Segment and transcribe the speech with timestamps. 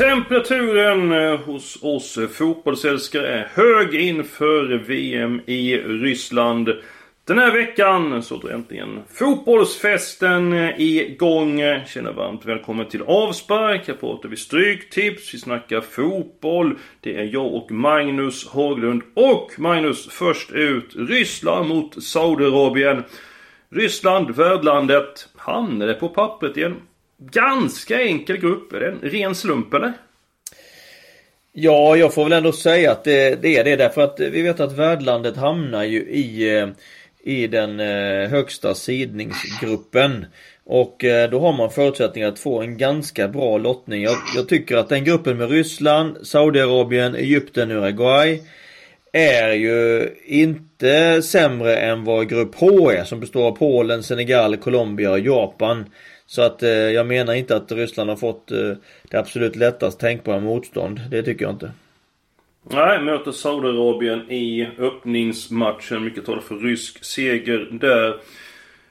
[0.00, 6.68] Temperaturen eh, hos oss fotbollsälskare är hög inför VM i Ryssland.
[7.24, 11.58] Den här veckan så drar äntligen fotbollsfesten eh, igång.
[11.86, 13.88] Känner varmt välkommen till avspark.
[13.88, 16.78] Här pratar vi stryktips, vi snackar fotboll.
[17.00, 19.02] Det är jag och Magnus Haglund.
[19.14, 20.94] Och Magnus, först ut.
[20.96, 23.04] Ryssland mot Saudiarabien.
[23.70, 26.76] Ryssland, värdlandet, hamnade på pappret igen
[27.20, 28.72] ganska enkel grupp.
[28.72, 29.92] Är det en ren slump eller?
[31.52, 34.60] Ja, jag får väl ändå säga att det, det är det därför att vi vet
[34.60, 36.68] att värdlandet hamnar ju i, eh,
[37.22, 40.26] i den eh, högsta sidningsgruppen.
[40.64, 44.02] Och eh, då har man förutsättningar att få en ganska bra lottning.
[44.02, 48.42] Jag, jag tycker att den gruppen med Ryssland, Saudiarabien, Egypten, Uruguay
[49.12, 55.10] är ju inte sämre än vad grupp H är som består av Polen, Senegal, Colombia
[55.10, 55.84] och Japan.
[56.30, 58.72] Så att eh, jag menar inte att Ryssland har fått eh,
[59.10, 61.00] det absolut lättast tänkbara motstånd.
[61.10, 61.72] Det tycker jag inte.
[62.70, 66.04] Nej, möter Saudiarabien i öppningsmatchen.
[66.04, 68.20] Mycket talar för rysk seger där.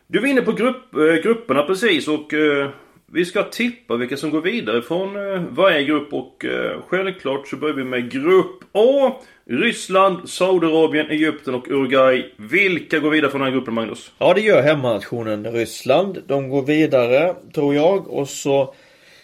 [0.08, 2.70] Du var inne på grupp, eh, grupperna precis och eh,
[3.12, 7.56] vi ska tippa vilka som går vidare från eh, varje grupp och eh, självklart så
[7.56, 9.12] börjar vi med grupp A.
[9.52, 12.34] Ryssland, Saudiarabien, Egypten och Uruguay.
[12.38, 14.12] Vilka går vidare från den här gruppen Magnus?
[14.18, 16.24] Ja det gör hemmanationen Ryssland.
[16.28, 18.74] De går vidare tror jag och så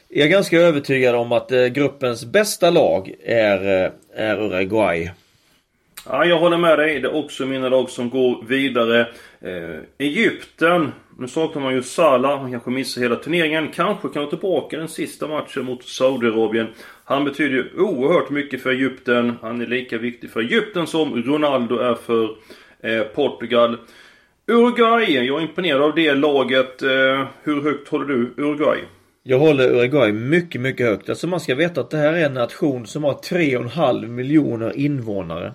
[0.09, 5.11] är jag ganska övertygad om att eh, gruppens bästa lag är, eh, är Uruguay.
[6.09, 6.99] Ja, jag håller med dig.
[6.99, 9.01] Det är också mina lag som går vidare.
[9.41, 10.91] Eh, Egypten.
[11.17, 12.41] Nu saknar man ju Salah.
[12.41, 13.71] Han kanske missar hela turneringen.
[13.71, 16.67] Kanske kan han tillbaka den sista matchen mot Saudiarabien.
[17.03, 19.33] Han betyder ju oerhört mycket för Egypten.
[19.41, 22.29] Han är lika viktig för Egypten som Ronaldo är för
[22.79, 23.77] eh, Portugal.
[24.47, 25.25] Uruguay.
[25.25, 26.81] Jag är imponerad av det laget.
[26.81, 28.79] Eh, hur högt håller du Uruguay?
[29.23, 31.09] Jag håller Uruguay mycket, mycket högt.
[31.09, 35.53] Alltså man ska veta att det här är en nation som har 3,5 miljoner invånare.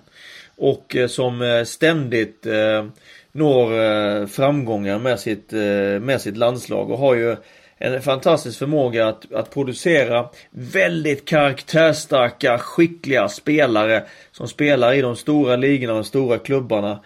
[0.57, 2.87] Och eh, som eh, ständigt eh,
[3.33, 7.37] når eh, framgångar med sitt, eh, med sitt landslag och har ju
[7.83, 14.03] en fantastisk förmåga att, att producera väldigt karaktärstarka, skickliga spelare
[14.33, 17.01] som spelar i de stora ligorna och de stora klubbarna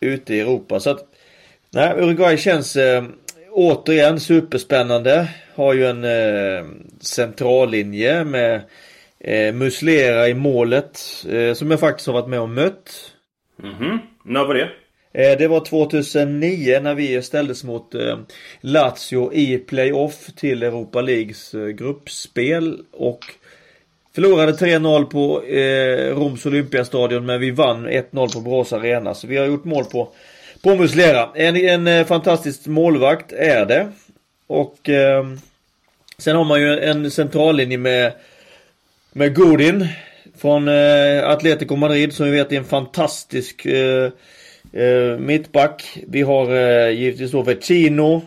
[0.00, 0.80] ute i Europa.
[0.80, 1.06] Så att,
[1.70, 3.04] nej, Uruguay känns eh,
[3.50, 5.28] återigen superspännande.
[5.54, 6.66] Har ju en eh,
[7.00, 8.60] centrallinje med
[9.20, 11.00] eh, Muslera i målet.
[11.30, 13.12] Eh, som jag faktiskt har varit med och mött.
[13.56, 13.98] Mhm.
[14.24, 14.68] När var det?
[15.12, 18.18] Eh, det var 2009 när vi ställdes mot eh,
[18.60, 22.80] Lazio i playoff till Europa Leagues eh, gruppspel.
[22.92, 23.24] Och
[24.14, 29.14] förlorade 3-0 på eh, Roms Olympiastadion men vi vann 1-0 på Borås Arena.
[29.14, 30.08] Så vi har gjort mål på,
[30.62, 31.28] på Muslera.
[31.34, 33.92] En, en fantastisk målvakt är det.
[34.46, 35.26] Och eh,
[36.18, 38.12] sen har man ju en centrallinje med
[39.12, 39.88] med Godin
[40.36, 44.10] från eh, Atletico Madrid som vi vet är en fantastisk eh,
[44.72, 45.98] eh, mittback.
[46.08, 48.22] Vi har eh, givetvis då Vecino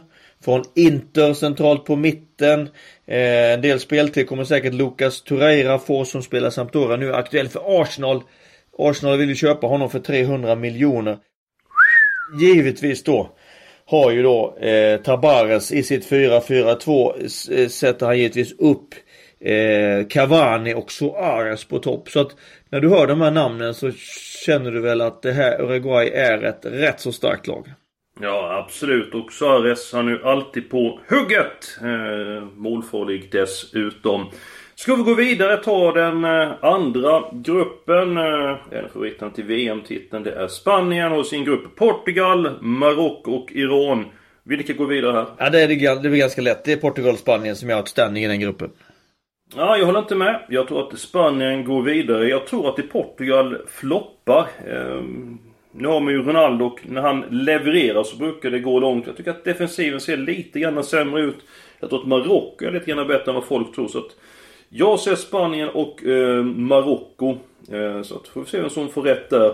[0.45, 2.61] från Inter centralt på mitten.
[3.07, 7.81] Eh, en del speltid kommer säkert Lucas Torreira få som spelar Sampdoria nu aktuell för
[7.81, 8.21] Arsenal.
[8.77, 11.17] Arsenal vill ju köpa honom för 300 miljoner.
[12.41, 13.29] Givetvis då
[13.85, 18.95] har ju då eh, Tabares i sitt 4-4-2 eh, sätter han givetvis upp
[19.39, 22.09] eh, Cavani och Suarez på topp.
[22.09, 22.35] Så att
[22.69, 23.91] när du hör de här namnen så
[24.45, 27.67] känner du väl att det här Uruguay är ett rätt så starkt lag.
[28.19, 29.13] Ja, absolut.
[29.13, 31.77] Och Suarez han är ju alltid på hugget.
[31.81, 34.31] Eh, målfarlig dessutom.
[34.75, 38.17] Ska vi gå vidare ta den eh, andra gruppen.
[38.17, 44.05] Eh, en favoriten till VM-titeln det är Spanien och sin grupp Portugal, Marocko och Iran.
[44.43, 45.25] Vilka går vidare här?
[45.37, 45.67] Ja det är,
[46.03, 46.63] det blir ganska lätt.
[46.63, 48.69] Det är Portugal och Spanien som är outstanding i den gruppen.
[49.57, 50.41] Ja, jag håller inte med.
[50.49, 52.27] Jag tror att Spanien går vidare.
[52.27, 54.47] Jag tror att i Portugal floppar.
[54.67, 55.37] Ehm,
[55.71, 59.07] nu har man ju Ronaldo och när han levererar så brukar det gå långt.
[59.07, 61.37] Jag tycker att defensiven ser lite grann sämre ut.
[61.79, 63.87] Jag tror att Marocko är lite grann bättre än vad folk tror.
[63.87, 64.15] Så att
[64.69, 67.37] jag ser Spanien och eh, Marocko.
[67.71, 69.53] Eh, så att får vi se vem som får rätt där.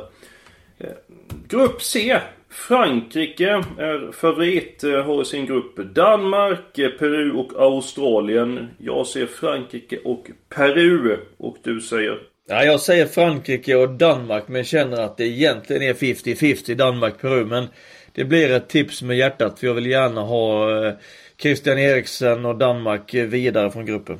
[1.47, 2.19] Grupp C.
[2.49, 8.67] Frankrike är favorit, eh, har i sin grupp Danmark, eh, Peru och Australien.
[8.77, 11.17] Jag ser Frankrike och Peru.
[11.37, 12.19] Och du säger?
[12.47, 17.45] Ja, jag säger Frankrike och Danmark men känner att det egentligen är 50-50 Danmark-Peru.
[17.45, 17.67] Men
[18.11, 20.93] det blir ett tips med hjärtat för jag vill gärna ha eh,
[21.41, 24.19] Christian Eriksen och Danmark vidare från gruppen.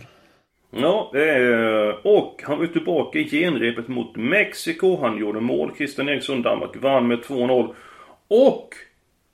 [0.71, 4.97] Ja, eh, och han var tillbaka i genrepet mot Mexiko.
[5.01, 5.71] Han gjorde mål.
[5.77, 7.73] Christian Eriksson, Danmark vann med 2-0.
[8.27, 8.75] Och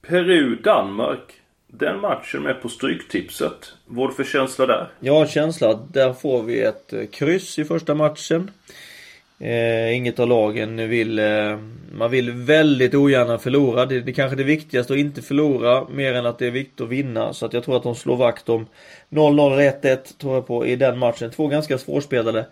[0.07, 1.33] Peru-Danmark.
[1.67, 3.73] Den matchen med på Stryktipset.
[3.85, 4.87] Vad för känsla där?
[4.99, 5.79] Ja, känsla.
[5.93, 8.51] Där får vi ett eh, kryss i första matchen.
[9.39, 11.59] Eh, inget av lagen vill, eh,
[11.91, 13.85] man vill väldigt ogärna förlora.
[13.85, 16.81] Det, det är kanske det viktigaste att inte förlora mer än att det är viktigt
[16.81, 17.33] att vinna.
[17.33, 18.65] Så att jag tror att de slår vakt om
[19.09, 21.31] 0-0 1-1 tror jag på i den matchen.
[21.31, 22.45] Två ganska svårspelade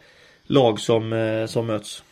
[0.48, 2.04] lag som, eh, som möts.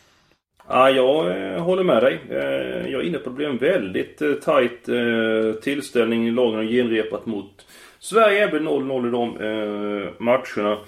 [0.68, 2.20] Ja, jag eh, håller med dig.
[2.30, 6.34] Eh, jag är inne på att det blir en väldigt tajt tight tillställning.
[6.34, 7.66] Lagen har genrepat mot
[7.98, 8.40] Sverige.
[8.40, 10.78] Det blir 0-0 i de matcherna.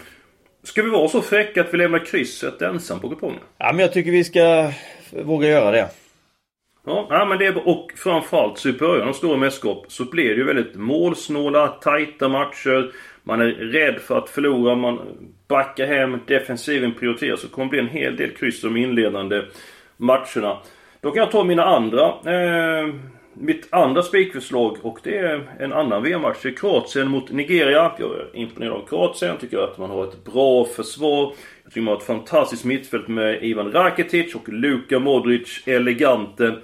[0.67, 3.41] Ska vi vara så fräcka att vi lämnar krysset ensam på kupongen?
[3.59, 4.71] Ja, men jag tycker vi ska
[5.11, 5.89] våga göra det.
[6.87, 10.29] Ja, ja men det är, och framförallt så i början av stora mästerskap så blir
[10.29, 12.93] det ju väldigt målsnåla, tajta matcher.
[13.23, 15.01] Man är rädd för att förlora, man
[15.49, 17.41] backar hem, defensiven prioriteras.
[17.41, 19.43] Så det kommer bli en hel del kryss de inledande
[19.97, 20.59] matcherna.
[21.01, 22.95] Då kan jag ta mina andra eh,
[23.38, 26.47] mitt andra spikförslag och det är en annan VM-match.
[26.56, 27.93] Kroatien mot Nigeria.
[27.99, 29.31] Jag är imponerad av Kroatien.
[29.31, 31.35] Jag tycker att man har ett bra försvar.
[31.62, 35.62] Jag tycker man har ett fantastiskt mittfält med Ivan Rakitic och Luka Modric.
[35.67, 36.59] Eleganten.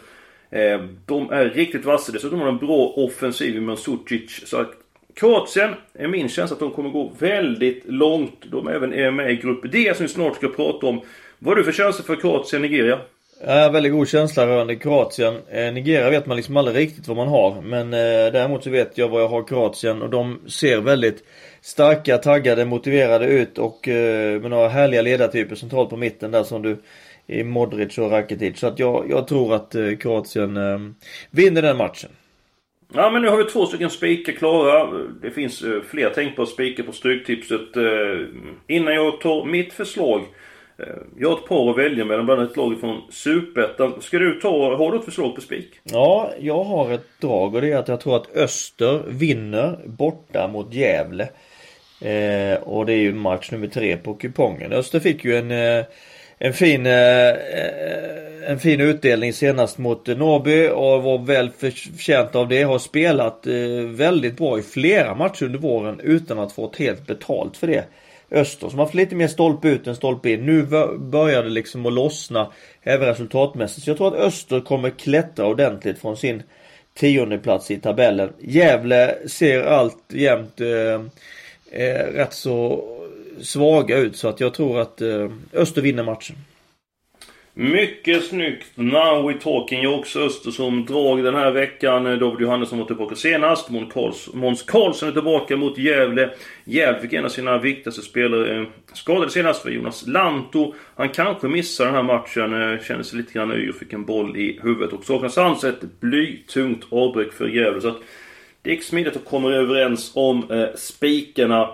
[0.51, 2.13] Eh, de är riktigt vassa.
[2.13, 4.49] Dessutom har de en bra offensiv med Mandzukic.
[4.49, 4.73] Så att
[5.15, 8.45] Kroatien är min känsla att de kommer gå väldigt långt.
[8.51, 11.01] De är även med i Grupp D som vi snart ska prata om.
[11.39, 12.99] Vad har du för känsla för Kroatien-Nigeria?
[13.47, 15.35] Ja, väldigt god känsla rörande Kroatien.
[15.51, 17.63] Eh, Nigeria vet man liksom aldrig riktigt vad man har.
[17.63, 21.25] Men eh, däremot så vet jag vad jag har Kroatien och de ser väldigt
[21.61, 26.63] starka, taggade, motiverade ut och eh, med några härliga ledartyper centralt på mitten där som
[26.63, 26.77] du
[27.27, 28.59] i Modric och Rakitic.
[28.59, 30.79] Så att jag, jag tror att eh, Kroatien eh,
[31.31, 32.11] vinner den matchen.
[32.95, 34.91] Ja men nu har vi två stycken spikar klara.
[35.23, 37.77] Det finns eh, fler tänkbara spikar på Stryktipset.
[37.77, 38.27] Eh,
[38.67, 40.23] innan jag tar mitt förslag
[40.83, 40.89] Eh,
[41.19, 44.03] jag har ett par att välja mellan, bland annat ett lag från Superettan.
[44.03, 45.81] Ska du ta, har du ett förslag på spik?
[45.85, 50.49] Ja, jag har ett drag och det är att jag tror att Öster vinner borta
[50.49, 51.29] mot Gävle.
[52.03, 54.73] Eh, och det är ju match nummer tre på kupongen.
[54.73, 55.85] Öster fick ju en, eh,
[56.39, 57.35] en fin eh,
[58.47, 62.63] en fin utdelning senast mot Norrby och var väl förtjänt av det.
[62.63, 63.47] Har spelat
[63.87, 67.85] väldigt bra i flera matcher under våren utan att fått helt betalt för det.
[68.33, 70.47] Öster som haft lite mer stolpe ut än stolpe in.
[70.47, 70.63] Nu
[70.99, 72.53] börjar det liksom att lossna
[72.83, 73.85] även resultatmässigt.
[73.85, 76.43] Så jag tror att Öster kommer klättra ordentligt från sin
[76.95, 78.33] tionde plats i tabellen.
[78.39, 81.01] Gävle ser allt jämt eh,
[81.71, 82.85] eh, rätt så
[83.41, 86.37] svaga ut så att jag tror att eh, Öster vinner matchen.
[87.55, 88.67] Mycket snyggt!
[88.75, 89.83] Now we talking.
[89.83, 92.07] Jag också Öster som drag den här veckan.
[92.07, 93.71] Eh, David Johannesson var tillbaka senast.
[94.35, 96.31] Måns Karlsson är tillbaka mot Gävle.
[96.65, 100.75] Gävle fick en av sina viktigaste spelare skadad skadade senast för Jonas Lanto.
[100.97, 102.73] Han kanske missar den här matchen.
[102.73, 103.73] Eh, Kände sig lite grann yr.
[103.73, 104.93] Fick en boll i huvudet.
[104.93, 107.81] Och saknas alltså ett blytungt avbräck för Gävle.
[107.81, 108.01] Så att
[108.63, 111.69] det gick smidigt att komma överens om eh, spikarna.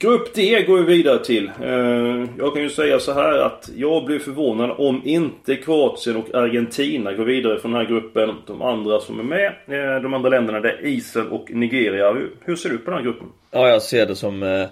[0.00, 1.50] Grupp D går vi vidare till.
[1.62, 6.34] Eh, jag kan ju säga så här att jag blir förvånad om inte Kroatien och
[6.34, 8.34] Argentina går vidare från den här gruppen.
[8.46, 12.16] De andra som är med, eh, de andra länderna, det är Israel och Nigeria.
[12.44, 13.28] Hur ser du på den här gruppen?
[13.50, 14.66] Ja, jag ser det som eh,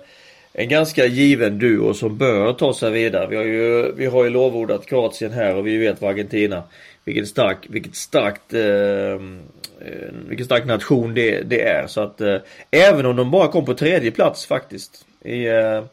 [0.53, 3.27] en ganska given duo som bör ta sig vidare.
[3.27, 6.63] Vi har ju, vi har ju lovordat Kroatien här och vi vet vad Argentina,
[7.05, 9.21] vilken stark, vilket starkt eh,
[10.29, 11.87] vilken stark nation det, det är.
[11.87, 12.37] Så att eh,
[12.71, 15.85] även om de bara kom på tredje plats faktiskt i eh,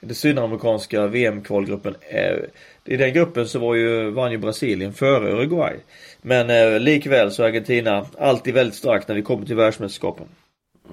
[0.00, 1.94] den sydamerikanska VM-kvalgruppen.
[2.00, 2.36] Eh,
[2.84, 5.76] I den gruppen så var ju, vann ju Brasilien före Uruguay.
[6.22, 10.26] Men eh, likväl så är Argentina alltid väldigt starkt när det kommer till världsmästerskapen.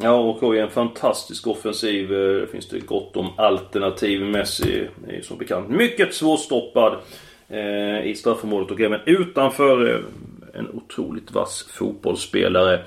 [0.01, 2.13] Ja, och har ju en fantastisk offensiv.
[2.13, 4.21] Eh, det finns det gott om alternativ.
[4.21, 6.97] Messi är som bekant mycket svårstoppad
[7.49, 9.93] eh, i straffområdet och även utanför.
[9.93, 9.99] Eh,
[10.53, 12.79] en otroligt vass fotbollsspelare.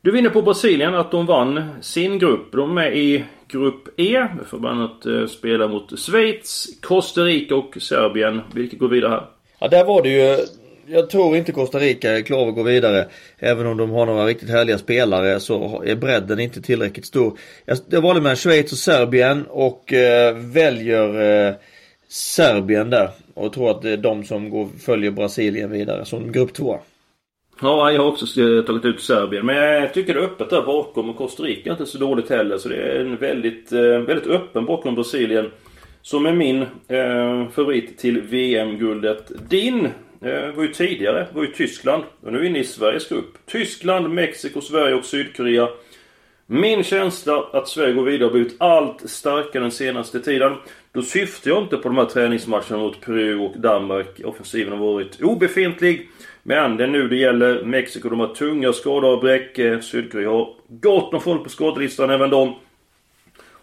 [0.00, 2.52] Du vinner på Brasilien att de vann sin grupp.
[2.52, 4.26] De är i Grupp E.
[4.50, 8.40] förbannat eh, spelar bland annat spela mot Schweiz, Costa Rica och Serbien.
[8.54, 9.26] Vilket går vidare här?
[9.58, 10.36] Ja, där var det ju
[10.92, 13.08] jag tror inte Costa Rica är klara att gå vidare.
[13.38, 17.38] Även om de har några riktigt härliga spelare så är bredden inte tillräckligt stor.
[17.90, 21.54] Jag valde mellan Schweiz och Serbien och eh, väljer eh,
[22.08, 23.10] Serbien där.
[23.34, 26.80] och tror att det är de som går, följer Brasilien vidare som grupp två.
[27.62, 29.46] Ja, jag har också eh, tagit ut Serbien.
[29.46, 32.30] Men jag tycker det är öppet där bakom och Costa Rica är inte så dåligt
[32.30, 32.58] heller.
[32.58, 35.50] Så det är en väldigt, eh, väldigt öppen bakom Brasilien.
[36.02, 39.32] Som är min eh, favorit till VM-guldet.
[39.48, 39.86] Din
[40.20, 42.04] eh, var ju tidigare, var ju Tyskland.
[42.20, 43.38] Och nu är vi inne i Sveriges grupp.
[43.46, 45.68] Tyskland, Mexiko, Sverige och Sydkorea.
[46.46, 50.52] Min känsla att Sverige går vidare har blivit allt starkare den senaste tiden.
[50.92, 54.20] Då syftar jag inte på de här träningsmatcherna mot Peru och Danmark.
[54.24, 56.08] Offensiven har varit obefintlig.
[56.42, 57.64] Men det är nu det gäller.
[57.64, 59.58] Mexiko de har tunga skadeavbräck.
[59.58, 62.54] Eh, Sydkorea har gott om folk på skadelistan, även de.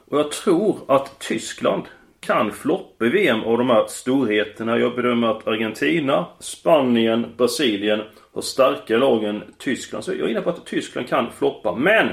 [0.09, 1.83] Och jag tror att Tyskland
[2.19, 4.77] kan floppa i VM av de här storheterna.
[4.77, 8.01] Jag bedömer att Argentina, Spanien, Brasilien
[8.33, 10.03] har starkare lag än Tyskland.
[10.03, 11.75] Så jag är inne på att Tyskland kan floppa.
[11.75, 12.07] Men!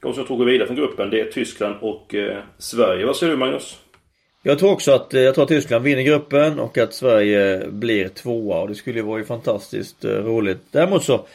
[0.00, 3.06] De som jag tror går vidare från gruppen det är Tyskland och eh, Sverige.
[3.06, 3.80] Vad säger du Magnus?
[4.46, 8.08] Jag tror också att, eh, jag tror att Tyskland vinner gruppen och att Sverige blir
[8.08, 10.58] tvåa och det skulle ju vara fantastiskt eh, roligt.
[10.70, 11.26] Däremot så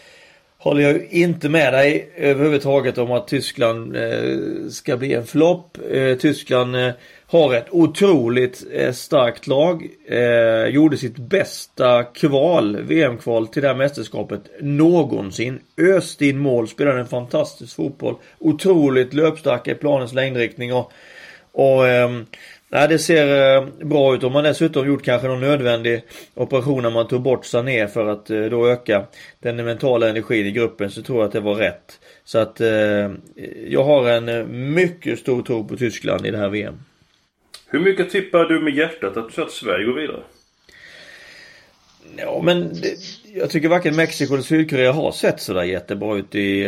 [0.58, 4.38] håller jag inte med dig överhuvudtaget om att Tyskland eh,
[4.70, 5.78] ska bli en flopp.
[6.20, 6.76] Tyskland
[7.26, 8.64] har ett otroligt
[8.94, 9.88] starkt lag.
[10.70, 15.60] gjorde sitt bästa kval, VM-kval till det här mästerskapet någonsin.
[15.78, 18.16] Öste in mål, spelade en fantastisk fotboll.
[18.40, 20.92] Otroligt löpstarka i planens längdriktning och,
[21.52, 22.26] och ehm,
[22.74, 24.24] Nej, det ser eh, bra ut.
[24.24, 28.30] Om man dessutom gjort kanske någon nödvändig operation när man tog bort Sané för att
[28.30, 29.06] eh, då öka
[29.40, 32.00] den mentala energin i gruppen så tror jag att det var rätt.
[32.24, 33.12] Så att eh,
[33.68, 36.76] jag har en mycket stor tro på Tyskland i det här VM.
[37.68, 40.24] Hur mycket tippar du med hjärtat att du tror att Sverige går vidare?
[42.18, 42.98] Ja men det,
[43.34, 46.62] jag tycker varken Mexiko eller Sydkorea har sett sådär jättebra ut i,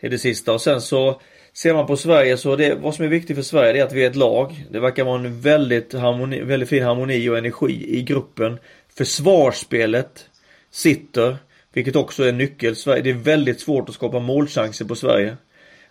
[0.00, 1.20] i det sista och sen så
[1.52, 4.04] Ser man på Sverige så det, vad som är viktigt för Sverige är att vi
[4.04, 4.66] är ett lag.
[4.70, 8.58] Det verkar vara en väldigt, harmoni, väldigt fin harmoni och energi i gruppen.
[8.96, 10.26] Försvarsspelet
[10.70, 11.36] sitter,
[11.72, 12.74] vilket också är en nyckel.
[12.84, 15.36] Det är väldigt svårt att skapa målchanser på Sverige.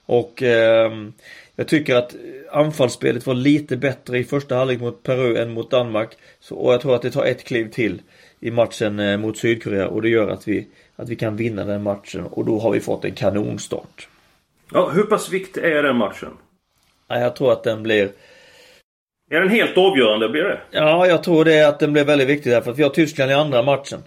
[0.05, 0.91] Och eh,
[1.55, 2.15] jag tycker att
[2.51, 6.09] anfallsspelet var lite bättre i första halvlek mot Peru än mot Danmark.
[6.39, 8.01] Så, och jag tror att det tar ett kliv till
[8.39, 11.83] i matchen eh, mot Sydkorea och det gör att vi, att vi kan vinna den
[11.83, 14.08] matchen och då har vi fått en kanonstart.
[14.71, 16.29] Ja, hur pass viktig är den matchen?
[17.07, 18.09] Ja, jag tror att den blir...
[19.31, 20.29] Är den helt avgörande?
[20.29, 20.59] Blir det?
[20.71, 23.33] Ja, jag tror det att den blir väldigt viktig därför att vi har Tyskland i
[23.33, 23.99] andra matchen.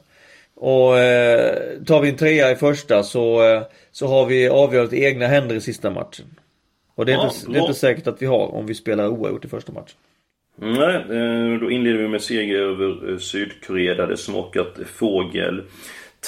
[0.55, 5.05] Och eh, tar vi en trea i första så, eh, så har vi avgörandet i
[5.05, 6.27] egna händer i sista matchen.
[6.95, 9.09] Och det är, ja, inte, det är inte säkert att vi har om vi spelar
[9.09, 9.97] oavgjort i första matchen.
[10.57, 15.63] Nej, eh, då inleder vi med seger över eh, Sydkorea där det smakat fågel.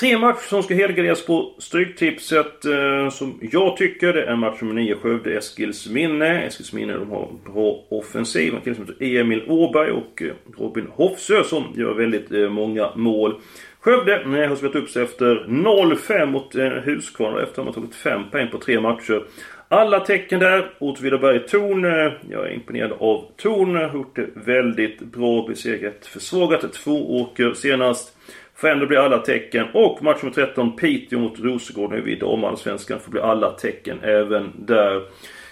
[0.01, 4.13] Tre matcher som ska helgarderas på Stryktipset eh, som jag tycker.
[4.13, 6.43] Det är match nummer 9 Skövde Eskilsminne.
[6.43, 8.55] Eskilsminne, de har bra offensiv.
[8.55, 12.91] En kille som heter Emil Åberg och eh, Robin Hofsö som gör väldigt eh, många
[12.95, 13.41] mål.
[13.81, 17.95] Skövde eh, har spelat upp sig efter 0-5 mot eh, Huskvarna efter att ha tagit
[17.95, 19.23] 5 poäng på tre matcher.
[19.69, 20.71] Alla tecken där.
[20.79, 21.85] Åtvidaberg Torn.
[21.85, 23.77] Eh, jag är imponerad av Torn.
[23.77, 25.47] Har gjort det väldigt bra.
[25.49, 28.17] Besegrat försvagat två åker senast.
[28.56, 29.66] Får ändå bli alla tecken.
[29.75, 31.90] Och match nummer 13, Piteå mot Rosengård.
[31.90, 33.00] Nu i damallsvenskan.
[33.00, 35.02] Får bli alla tecken även där.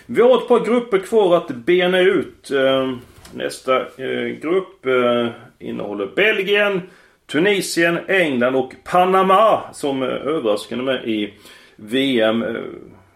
[0.07, 2.51] Vi har ett par grupper kvar att bena ut.
[2.51, 2.93] Eh,
[3.35, 5.29] nästa eh, grupp eh,
[5.59, 6.81] innehåller Belgien,
[7.27, 11.35] Tunisien, England och Panama som överraskande med i
[11.77, 12.45] VM.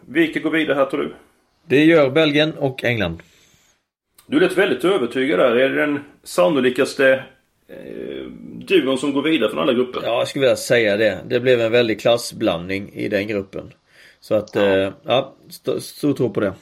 [0.09, 1.15] Vilka går vidare här tror du?
[1.69, 3.23] Det gör Belgien och England.
[4.27, 5.57] Du lät väldigt övertygad där.
[5.57, 7.25] Är det den sannolikaste
[7.69, 8.27] eh,
[8.67, 10.01] duon som går vidare från alla grupper.
[10.05, 11.19] Ja, jag skulle vilja säga det.
[11.29, 13.73] Det blev en väldig klassblandning i den gruppen.
[14.21, 16.53] Så att, ja, eh, ja st stor tro på det.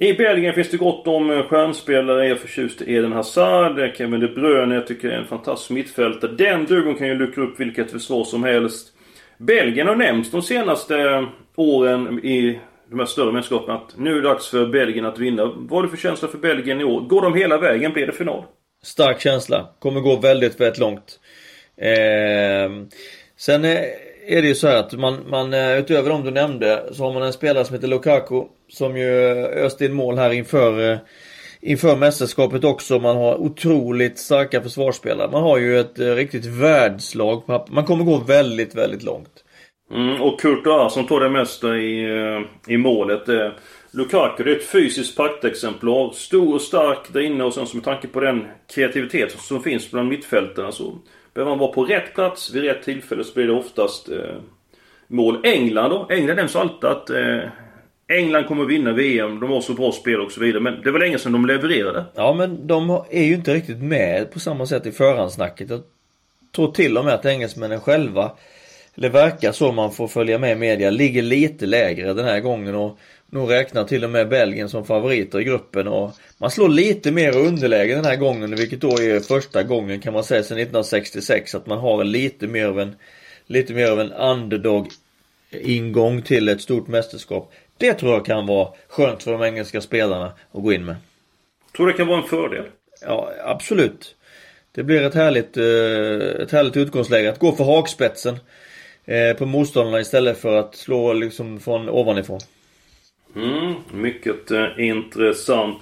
[0.00, 2.22] I Belgien finns det gott om eh, stjärnspelare.
[2.26, 4.74] Jag är förtjust i Eden Hazard, Kevin De Bruyne.
[4.74, 6.32] Jag tycker det är en fantastisk mittfältare.
[6.32, 8.92] Den duon kan ju luckra upp vilket försvar som helst.
[9.38, 11.26] Belgien har nämnts de senaste
[11.56, 15.52] åren i de här större mästerskapen att nu är det dags för Belgien att vinna.
[15.56, 17.00] Vad är det för känsla för Belgien i år?
[17.00, 17.92] Går de hela vägen?
[17.92, 18.44] Blir det final?
[18.82, 19.68] Stark känsla.
[19.78, 21.20] Kommer gå väldigt, väldigt långt.
[21.76, 22.70] Eh,
[23.36, 23.64] sen
[24.28, 27.12] är det ju så här att man, man eh, utöver de du nämnde så har
[27.12, 29.10] man en spelare som heter Lukaku som ju
[29.46, 30.98] öste in mål här inför eh,
[31.60, 32.98] inför mästerskapet också.
[32.98, 35.30] Man har otroligt starka försvarsspelare.
[35.30, 37.42] Man har ju ett eh, riktigt världslag.
[37.68, 39.44] Man kommer gå väldigt, väldigt långt.
[39.94, 42.06] Mm, och Kurt som tar det mesta i,
[42.68, 43.22] i målet.
[43.90, 46.12] Lukaku det är ett fysiskt praktexemplar.
[46.12, 49.90] Stor och stark där inne och sen som med tanke på den kreativitet som finns
[49.90, 50.98] bland mittfältarna så
[51.34, 54.36] behöver man vara på rätt plats vid rätt tillfälle så blir det oftast eh,
[55.06, 55.40] mål.
[55.44, 56.06] England då?
[56.10, 57.40] England nämns alltid att eh,
[58.08, 60.62] England kommer vinna VM, de har så bra spel och så vidare.
[60.62, 62.04] Men det var länge sedan de levererade.
[62.14, 65.70] Ja men de är ju inte riktigt med på samma sätt i förhandsnacket.
[65.70, 65.82] Jag
[66.54, 68.30] tror till och med att engelsmännen själva,
[69.00, 72.98] det verkar så man får följa med media, ligger lite lägre den här gången och
[73.30, 77.36] nog räknar till och med Belgien som favoriter i gruppen och man slår lite mer
[77.36, 81.66] underläge den här gången vilket då är första gången kan man säga sedan 1966 att
[81.66, 82.96] man har lite mer av en
[83.46, 84.88] lite mer av en underdog
[85.50, 87.52] ingång till ett stort mästerskap.
[87.76, 90.96] Det tror jag kan vara skönt för de engelska spelarna att gå in med.
[91.76, 92.64] Tror det kan vara en fördel?
[93.02, 94.14] Ja, absolut.
[94.72, 98.38] Det blir ett härligt, eh, ett härligt utgångsläge att gå för hakspetsen
[99.08, 102.40] Eh, på motståndarna istället för att slå liksom från ovanifrån.
[103.36, 105.78] Mm, mycket eh, intressant.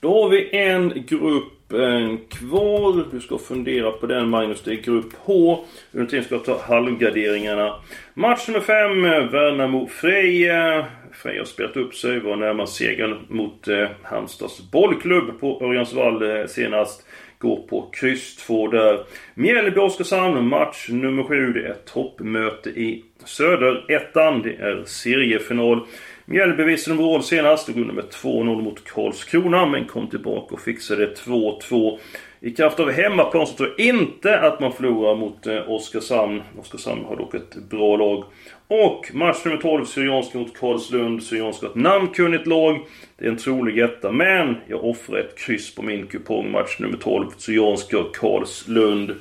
[0.00, 3.04] Då har vi en grupp eh, kvar.
[3.12, 4.62] Du ska fundera på den Magnus.
[4.62, 5.64] Det är grupp H.
[5.92, 7.74] Under tiden ska jag ta halvgarderingarna.
[8.14, 9.04] Match nummer 5.
[9.04, 10.84] Eh, Värnamo-Freja.
[11.12, 12.20] Freja har spelat upp sig.
[12.20, 17.07] Var närmast segern mot eh, Halmstads bollklubb på Örjansvall eh, senast.
[17.38, 19.04] Går på kryss 2 där.
[19.34, 21.52] Mjällby-Oskarshamn, match nummer 7.
[21.52, 24.42] Det är toppmöte i Söderettan.
[24.42, 25.86] Det är seriefinal.
[26.30, 27.66] Mjällby visade roll senast.
[27.66, 31.98] Tog under med 2-0 mot Karlskrona men kom tillbaka och fixade 2-2.
[32.40, 36.42] I kraft av hemmaplan så tror jag inte att man förlorar mot eh, Oskarshamn.
[36.60, 38.24] Oskarshamn har dock ett bra lag.
[38.68, 41.22] Och match nummer 12, Syrianska mot Karlslund.
[41.22, 42.78] Syrianska har ett namnkunnigt lag.
[43.18, 46.50] Det är en trolig etta, men jag offrar ett kryss på min kupong.
[46.50, 49.14] Match nummer 12, Syrianska och Karlslund.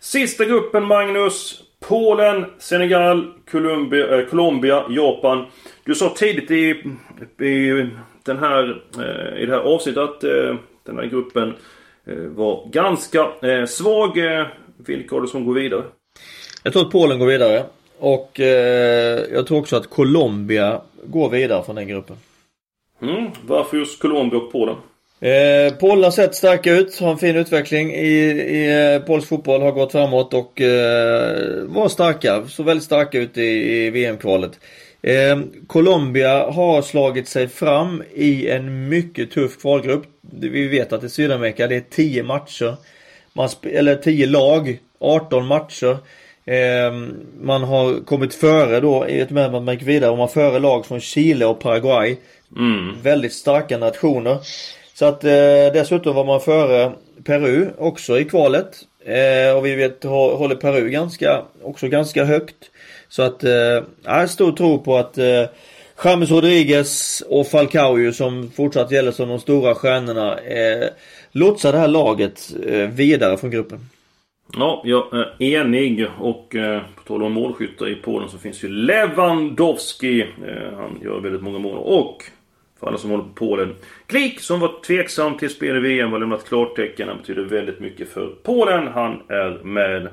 [0.00, 1.62] Sista gruppen, Magnus.
[1.88, 5.46] Polen, Senegal, Colombia, äh, Colombia Japan.
[5.84, 6.70] Du sa tidigt i,
[7.44, 7.86] i,
[8.24, 11.54] den här, äh, i det här avsnittet att äh, den här gruppen
[12.36, 13.28] var ganska
[13.68, 14.18] svag.
[14.76, 15.82] Vilka av det som går vidare?
[16.62, 17.64] Jag tror att Polen går vidare.
[17.98, 18.38] Och
[19.32, 22.16] jag tror också att Colombia går vidare från den gruppen.
[23.02, 24.76] Mm, varför just Colombia och Polen?
[25.20, 29.62] Eh, Polen har sett starka ut, har en fin utveckling i, i eh, polsk fotboll,
[29.62, 32.46] har gått framåt och eh, var starka.
[32.48, 34.52] Så väldigt starka ut i, i VM-kvalet.
[35.02, 40.04] Eh, Colombia har slagit sig fram i en mycket tuff kvalgrupp.
[40.40, 42.76] Vi vet att i Sydamerika det är 10 matcher.
[43.32, 45.96] Man eller 10 lag, 18 matcher.
[46.44, 46.92] Eh,
[47.40, 50.86] man har kommit före då i ett med man gick vidare och man före lag
[50.86, 52.16] från Chile och Paraguay.
[52.56, 52.94] Mm.
[53.02, 54.38] Väldigt starka nationer.
[55.00, 56.92] Så att eh, dessutom var man före
[57.24, 58.66] Peru också i kvalet.
[59.04, 62.70] Eh, och vi vet håller Peru ganska, också ganska högt.
[63.08, 65.44] Så att, eh, jag har stor tro på att eh,
[66.04, 70.88] James Rodriguez och Falcao ju som fortsatt gäller som de stora stjärnorna eh,
[71.32, 73.78] lotsar det här laget eh, vidare från gruppen.
[74.56, 78.68] Ja, jag är enig och eh, på tal om målskyttar i Polen så finns ju
[78.68, 80.20] Lewandowski.
[80.20, 81.78] Eh, han gör väldigt många mål.
[81.78, 82.24] Och
[82.80, 83.74] för alla som håller på Polen.
[84.06, 87.08] Klik som var tveksam till spel i VM har lämnat klartecken.
[87.08, 88.88] Han betyder väldigt mycket för Polen.
[88.88, 90.08] Han är med.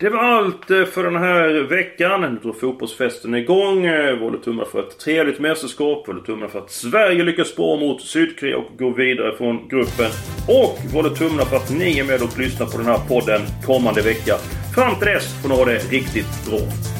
[0.00, 2.20] Det var allt eh, för den här veckan.
[2.20, 3.86] Nu drar fotbollsfesten igång.
[3.86, 6.04] Eh, vi håller tummarna för ett trevligt mästerskap.
[6.06, 10.10] Vi håller tummarna för att Sverige lyckas bra mot Sydkorea och går vidare från gruppen.
[10.48, 13.40] Och vi håller tummarna för att ni är med och lyssnar på den här podden
[13.66, 14.34] kommande vecka.
[14.74, 16.99] Fram till dess får ni ha det riktigt bra.